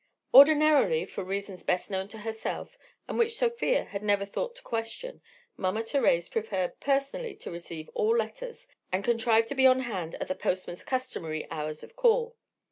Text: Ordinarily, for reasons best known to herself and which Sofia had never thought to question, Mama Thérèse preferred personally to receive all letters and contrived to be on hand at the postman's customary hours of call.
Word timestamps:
Ordinarily, 0.33 1.05
for 1.05 1.23
reasons 1.23 1.61
best 1.61 1.91
known 1.91 2.07
to 2.07 2.17
herself 2.17 2.75
and 3.07 3.19
which 3.19 3.35
Sofia 3.35 3.83
had 3.83 4.01
never 4.01 4.25
thought 4.25 4.55
to 4.55 4.63
question, 4.63 5.21
Mama 5.57 5.83
Thérèse 5.83 6.31
preferred 6.31 6.79
personally 6.79 7.35
to 7.35 7.51
receive 7.51 7.87
all 7.93 8.17
letters 8.17 8.67
and 8.91 9.03
contrived 9.03 9.47
to 9.49 9.53
be 9.53 9.67
on 9.67 9.81
hand 9.81 10.15
at 10.15 10.27
the 10.27 10.33
postman's 10.33 10.83
customary 10.83 11.47
hours 11.51 11.83
of 11.83 11.95
call. 11.95 12.35